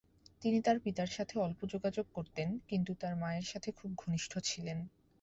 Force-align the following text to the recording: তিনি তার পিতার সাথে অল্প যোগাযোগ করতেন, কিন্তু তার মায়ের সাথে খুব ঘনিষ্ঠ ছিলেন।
তিনি 0.41 0.59
তার 0.61 0.77
পিতার 0.79 1.09
সাথে 1.11 1.35
অল্প 1.39 1.59
যোগাযোগ 1.65 2.05
করতেন, 2.13 2.49
কিন্তু 2.69 2.91
তার 2.93 3.13
মায়ের 3.15 3.45
সাথে 3.45 3.69
খুব 3.71 3.89
ঘনিষ্ঠ 3.97 4.31
ছিলেন। 4.39 4.77